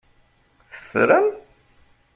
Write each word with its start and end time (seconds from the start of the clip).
Teffrem? 0.69 1.27